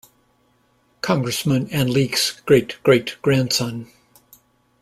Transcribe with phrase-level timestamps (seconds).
[1.01, 3.87] Congressman and Leake's great-great-grandson.